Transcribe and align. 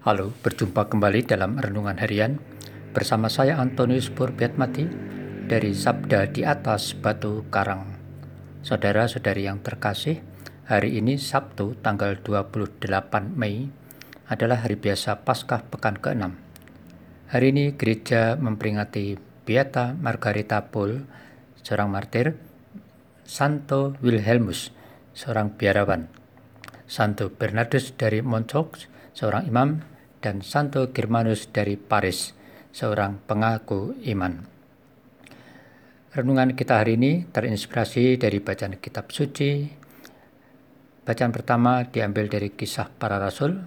Halo, 0.00 0.32
berjumpa 0.32 0.88
kembali 0.88 1.28
dalam 1.28 1.60
Renungan 1.60 2.00
Harian 2.00 2.40
bersama 2.96 3.28
saya 3.28 3.60
Antonius 3.60 4.08
Purbiatmati 4.08 4.88
dari 5.44 5.76
Sabda 5.76 6.24
di 6.24 6.40
atas 6.40 6.96
Batu 6.96 7.44
Karang. 7.52 8.00
Saudara-saudari 8.64 9.44
yang 9.44 9.60
terkasih, 9.60 10.24
hari 10.64 10.96
ini 10.96 11.20
Sabtu 11.20 11.76
tanggal 11.84 12.16
28 12.16 12.80
Mei 13.36 13.68
adalah 14.24 14.64
hari 14.64 14.80
biasa 14.80 15.20
Paskah 15.20 15.68
pekan 15.68 16.00
ke-6. 16.00 16.32
Hari 17.36 17.46
ini 17.52 17.76
gereja 17.76 18.40
memperingati 18.40 19.20
Beata 19.44 19.92
Margarita 20.00 20.64
Pol, 20.72 21.04
seorang 21.60 21.92
martir, 21.92 22.40
Santo 23.28 24.00
Wilhelmus, 24.00 24.72
seorang 25.12 25.52
biarawan, 25.60 26.08
Santo 26.88 27.28
Bernardus 27.28 27.92
dari 28.00 28.24
Montauk, 28.24 28.80
seorang 29.14 29.46
imam, 29.46 29.82
dan 30.20 30.44
Santo 30.44 30.92
Germanus 30.92 31.48
dari 31.48 31.80
Paris, 31.80 32.36
seorang 32.70 33.18
pengaku 33.24 33.96
iman. 34.12 34.44
Renungan 36.10 36.58
kita 36.58 36.82
hari 36.82 36.98
ini 36.98 37.24
terinspirasi 37.30 38.18
dari 38.18 38.42
bacaan 38.42 38.82
kitab 38.82 39.14
suci. 39.14 39.70
Bacaan 41.06 41.30
pertama 41.30 41.86
diambil 41.86 42.26
dari 42.26 42.50
kisah 42.50 42.90
para 42.90 43.16
rasul, 43.16 43.62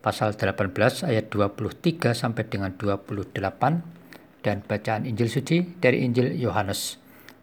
pasal 0.00 0.38
18 0.38 0.70
ayat 1.04 1.28
23 1.28 2.14
sampai 2.14 2.46
dengan 2.46 2.72
28, 2.78 4.46
dan 4.46 4.62
bacaan 4.62 5.02
Injil 5.04 5.26
suci 5.26 5.64
dari 5.82 6.06
Injil 6.06 6.38
Yohanes, 6.38 6.96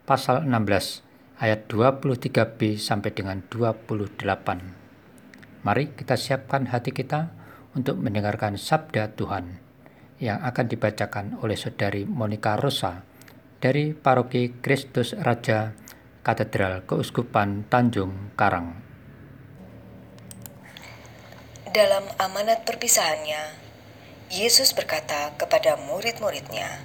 pasal 0.07 0.47
16 0.47 1.03
ayat 1.41 1.67
23b 1.67 2.77
sampai 2.77 3.11
dengan 3.11 3.43
28. 3.49 4.80
Mari 5.61 5.93
kita 5.93 6.17
siapkan 6.17 6.65
hati 6.73 6.89
kita 6.89 7.29
untuk 7.77 8.01
mendengarkan 8.01 8.57
sabda 8.57 9.13
Tuhan 9.13 9.61
yang 10.17 10.41
akan 10.41 10.65
dibacakan 10.65 11.37
oleh 11.37 11.53
Saudari 11.53 12.01
Monica 12.01 12.57
Rosa 12.57 13.05
dari 13.61 13.93
Paroki 13.93 14.57
Kristus 14.57 15.13
Raja 15.13 15.69
Katedral 16.25 16.81
Keuskupan 16.89 17.69
Tanjung 17.69 18.33
Karang. 18.33 18.73
Dalam 21.69 22.09
amanat 22.17 22.65
perpisahannya, 22.65 23.53
Yesus 24.33 24.73
berkata 24.73 25.37
kepada 25.37 25.77
murid-muridnya, 25.77 26.81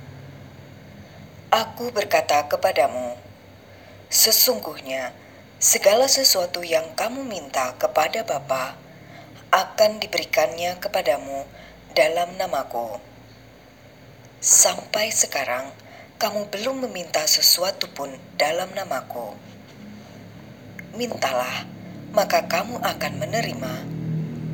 Aku 1.48 1.96
berkata 1.96 2.44
kepadamu, 2.44 3.16
sesungguhnya 4.12 5.16
Segala 5.56 6.04
sesuatu 6.04 6.60
yang 6.60 6.92
kamu 6.92 7.24
minta 7.24 7.72
kepada 7.80 8.20
Bapa 8.28 8.76
akan 9.48 9.96
diberikannya 10.04 10.76
kepadamu 10.76 11.48
dalam 11.96 12.36
namaku. 12.36 13.00
Sampai 14.36 15.08
sekarang, 15.08 15.72
kamu 16.20 16.52
belum 16.52 16.84
meminta 16.84 17.24
sesuatu 17.24 17.88
pun 17.88 18.12
dalam 18.36 18.68
namaku. 18.76 19.32
Mintalah, 20.92 21.64
maka 22.12 22.44
kamu 22.44 22.76
akan 22.76 23.12
menerima, 23.16 23.74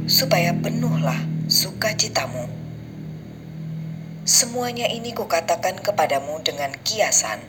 supaya 0.07 0.55
penuhlah 0.55 1.19
sukacitamu. 1.51 2.47
Semuanya 4.23 4.87
ini 4.87 5.11
kukatakan 5.11 5.83
kepadamu 5.83 6.39
dengan 6.47 6.71
kiasan 6.87 7.43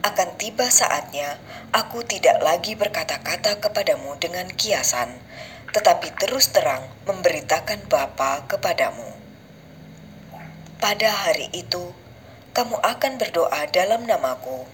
akan 0.00 0.40
tiba 0.40 0.64
saatnya 0.72 1.36
aku 1.76 2.00
tidak 2.08 2.40
lagi 2.40 2.72
berkata-kata 2.72 3.60
kepadamu 3.60 4.16
dengan 4.16 4.48
kiasan, 4.48 5.12
tetapi 5.76 6.16
terus 6.16 6.48
terang 6.50 6.88
memberitakan 7.04 7.84
Bapa 7.84 8.48
kepadamu. 8.48 9.12
Pada 10.80 11.12
hari 11.12 11.52
itu, 11.52 11.92
kamu 12.56 12.80
akan 12.80 13.12
berdoa 13.20 13.68
dalam 13.68 14.08
namaku, 14.08 14.64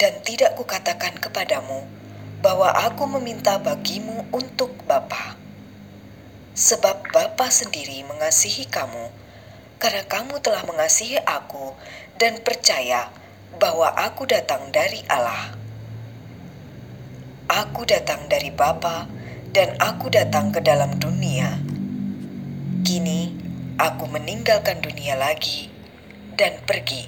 dan 0.00 0.16
tidak 0.24 0.56
kukatakan 0.56 1.20
kepadamu 1.20 1.84
bahwa 2.40 2.72
aku 2.72 3.04
meminta 3.20 3.60
bagimu 3.60 4.24
untuk 4.32 4.72
Bapa. 4.88 5.36
Sebab 6.56 7.12
Bapa 7.12 7.52
sendiri 7.52 8.08
mengasihi 8.08 8.64
kamu, 8.72 9.12
karena 9.76 10.00
kamu 10.08 10.40
telah 10.40 10.64
mengasihi 10.64 11.20
aku 11.20 11.76
dan 12.16 12.40
percaya 12.40 13.12
bahwa 13.58 13.90
aku 13.94 14.26
datang 14.26 14.70
dari 14.74 15.02
Allah. 15.06 15.54
Aku 17.50 17.84
datang 17.84 18.26
dari 18.26 18.50
Bapa 18.50 19.06
dan 19.54 19.76
aku 19.78 20.10
datang 20.10 20.50
ke 20.50 20.58
dalam 20.64 20.98
dunia. 20.98 21.60
Kini 22.82 23.30
aku 23.78 24.10
meninggalkan 24.10 24.82
dunia 24.82 25.14
lagi 25.14 25.70
dan 26.34 26.58
pergi 26.66 27.06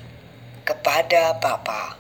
kepada 0.63 1.39
Bapa. 1.39 1.99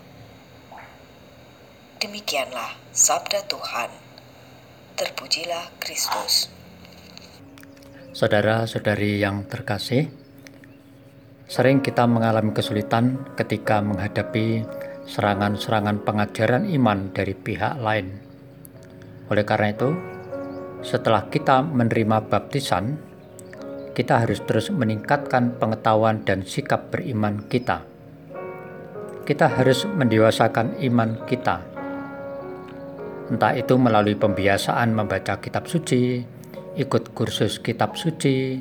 Demikianlah 1.96 2.76
sabda 2.92 3.46
Tuhan. 3.48 3.88
Terpujilah 4.96 5.76
Kristus. 5.76 6.48
Saudara-saudari 8.16 9.20
yang 9.20 9.44
terkasih, 9.44 10.08
Sering 11.46 11.78
kita 11.78 12.10
mengalami 12.10 12.50
kesulitan 12.50 13.22
ketika 13.38 13.78
menghadapi 13.78 14.66
serangan-serangan 15.06 16.02
pengajaran 16.02 16.66
iman 16.74 17.14
dari 17.14 17.38
pihak 17.38 17.78
lain. 17.78 18.18
Oleh 19.30 19.46
karena 19.46 19.70
itu, 19.70 19.94
setelah 20.82 21.30
kita 21.30 21.62
menerima 21.62 22.26
baptisan, 22.26 22.98
kita 23.94 24.26
harus 24.26 24.42
terus 24.42 24.74
meningkatkan 24.74 25.54
pengetahuan 25.54 26.26
dan 26.26 26.42
sikap 26.42 26.90
beriman 26.90 27.46
kita. 27.46 27.86
Kita 29.22 29.46
harus 29.46 29.86
mendewasakan 29.86 30.82
iman 30.82 31.22
kita. 31.30 31.62
Entah 33.30 33.54
itu 33.54 33.78
melalui 33.78 34.18
pembiasaan 34.18 34.90
membaca 34.90 35.38
kitab 35.38 35.70
suci, 35.70 36.26
ikut 36.74 37.14
kursus 37.14 37.62
kitab 37.62 37.94
suci, 37.94 38.58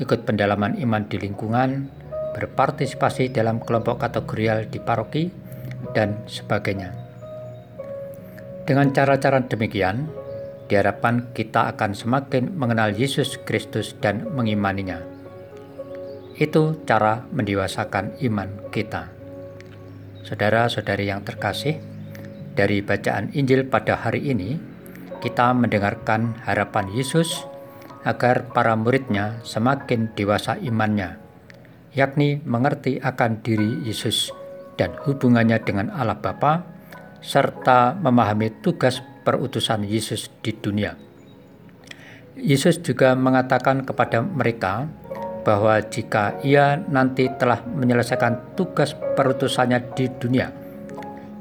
ikut 0.00 0.24
pendalaman 0.24 0.76
iman 0.80 1.04
di 1.08 1.16
lingkungan, 1.16 2.01
berpartisipasi 2.32 3.30
dalam 3.30 3.60
kelompok 3.60 4.00
kategorial 4.00 4.66
di 4.68 4.80
paroki, 4.80 5.24
dan 5.92 6.24
sebagainya. 6.24 6.94
Dengan 8.64 8.94
cara-cara 8.94 9.42
demikian, 9.42 10.08
diharapkan 10.70 11.34
kita 11.36 11.68
akan 11.74 11.92
semakin 11.92 12.54
mengenal 12.54 12.94
Yesus 12.94 13.36
Kristus 13.42 13.92
dan 13.98 14.30
mengimaninya. 14.32 15.02
Itu 16.38 16.80
cara 16.88 17.26
mendewasakan 17.28 18.22
iman 18.24 18.70
kita. 18.72 19.12
Saudara-saudari 20.24 21.10
yang 21.10 21.26
terkasih, 21.26 21.76
dari 22.54 22.80
bacaan 22.80 23.34
Injil 23.34 23.68
pada 23.68 23.98
hari 23.98 24.32
ini, 24.32 24.56
kita 25.20 25.52
mendengarkan 25.52 26.38
harapan 26.46 26.88
Yesus 26.94 27.44
agar 28.02 28.50
para 28.50 28.74
muridnya 28.74 29.38
semakin 29.46 30.10
dewasa 30.14 30.58
imannya 30.58 31.22
yakni 31.92 32.40
mengerti 32.44 32.96
akan 32.96 33.44
diri 33.44 33.84
Yesus 33.84 34.32
dan 34.80 34.96
hubungannya 35.04 35.60
dengan 35.60 35.92
Allah 35.92 36.16
Bapa, 36.16 36.64
serta 37.20 37.94
memahami 37.94 38.64
tugas 38.64 39.04
perutusan 39.22 39.84
Yesus 39.84 40.32
di 40.42 40.56
dunia. 40.56 40.96
Yesus 42.34 42.80
juga 42.80 43.12
mengatakan 43.12 43.84
kepada 43.84 44.24
mereka 44.24 44.88
bahwa 45.44 45.78
jika 45.84 46.40
ia 46.40 46.80
nanti 46.80 47.28
telah 47.36 47.60
menyelesaikan 47.62 48.56
tugas 48.56 48.96
perutusannya 48.96 49.92
di 49.92 50.08
dunia, 50.16 50.48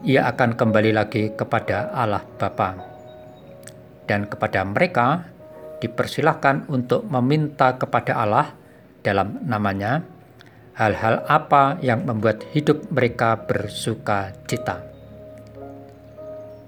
ia 0.03 0.27
akan 0.27 0.59
kembali 0.59 0.91
lagi 0.91 1.31
kepada 1.33 1.95
Allah 1.95 2.21
Bapa. 2.37 2.75
Dan 4.05 4.27
kepada 4.27 4.67
mereka 4.67 5.31
dipersilahkan 5.79 6.67
untuk 6.67 7.07
meminta 7.07 7.79
kepada 7.79 8.19
Allah 8.19 8.51
dalam 9.01 9.39
namanya 9.47 10.03
hal-hal 10.75 11.27
apa 11.27 11.77
yang 11.83 12.07
membuat 12.07 12.47
hidup 12.55 12.87
mereka 12.91 13.35
bersuka 13.43 14.31
cita. 14.47 14.81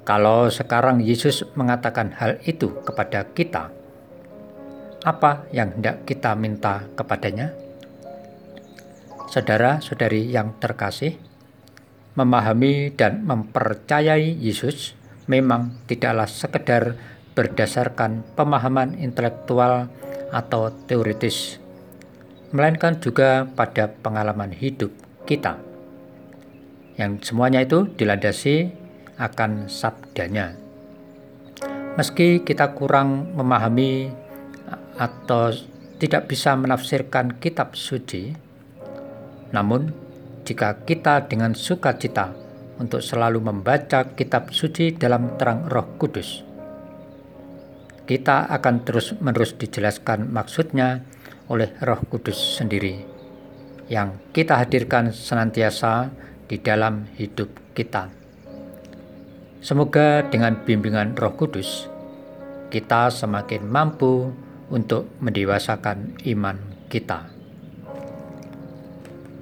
Kalau 0.04 0.52
sekarang 0.52 1.00
Yesus 1.00 1.48
mengatakan 1.56 2.12
hal 2.20 2.44
itu 2.44 2.76
kepada 2.84 3.24
kita, 3.32 3.72
apa 5.08 5.48
yang 5.56 5.80
hendak 5.80 6.04
kita 6.04 6.36
minta 6.36 6.84
kepadanya? 7.00 7.56
Saudara-saudari 9.32 10.28
yang 10.28 10.60
terkasih, 10.60 11.16
memahami 12.20 12.92
dan 12.94 13.24
mempercayai 13.24 14.36
Yesus 14.36 14.94
memang 15.32 15.72
tidaklah 15.88 16.28
sekedar 16.28 17.00
berdasarkan 17.34 18.28
pemahaman 18.36 19.00
intelektual 19.00 19.90
atau 20.30 20.70
teoritis 20.86 21.63
melainkan 22.54 23.02
juga 23.02 23.50
pada 23.50 23.90
pengalaman 23.90 24.54
hidup 24.54 24.94
kita. 25.26 25.58
Yang 27.02 27.34
semuanya 27.34 27.66
itu 27.66 27.90
dilandasi 27.98 28.70
akan 29.18 29.66
sabdanya. 29.66 30.54
Meski 31.98 32.46
kita 32.46 32.78
kurang 32.78 33.34
memahami 33.34 34.14
atau 35.02 35.50
tidak 35.98 36.30
bisa 36.30 36.54
menafsirkan 36.54 37.42
kitab 37.42 37.74
suci, 37.74 38.34
namun 39.50 39.90
jika 40.46 40.86
kita 40.86 41.26
dengan 41.26 41.58
sukacita 41.58 42.34
untuk 42.78 43.02
selalu 43.02 43.42
membaca 43.42 44.14
kitab 44.14 44.54
suci 44.54 44.94
dalam 44.94 45.38
terang 45.42 45.70
Roh 45.70 45.98
Kudus, 45.98 46.46
kita 48.06 48.50
akan 48.52 48.84
terus-menerus 48.84 49.56
dijelaskan 49.56 50.30
maksudnya 50.30 51.06
oleh 51.52 51.76
Roh 51.84 52.02
Kudus 52.08 52.60
sendiri 52.60 53.04
yang 53.92 54.20
kita 54.32 54.60
hadirkan 54.60 55.12
senantiasa 55.12 56.12
di 56.48 56.60
dalam 56.60 57.10
hidup 57.20 57.52
kita. 57.76 58.08
Semoga 59.64 60.28
dengan 60.28 60.60
bimbingan 60.60 61.16
Roh 61.16 61.36
Kudus, 61.40 61.88
kita 62.68 63.08
semakin 63.12 63.64
mampu 63.68 64.32
untuk 64.72 65.08
mendewasakan 65.24 66.20
iman 66.28 66.58
kita. 66.92 67.32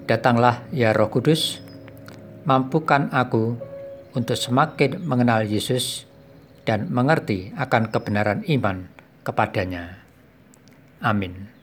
Datanglah 0.06 0.66
ya 0.74 0.94
Roh 0.94 1.10
Kudus, 1.10 1.62
mampukan 2.46 3.10
aku 3.14 3.58
untuk 4.14 4.36
semakin 4.36 5.02
mengenal 5.02 5.48
Yesus 5.48 6.06
dan 6.68 6.92
mengerti 6.92 7.56
akan 7.58 7.90
kebenaran 7.90 8.44
iman 8.46 8.92
kepadanya. 9.24 10.04
Amin. 11.02 11.61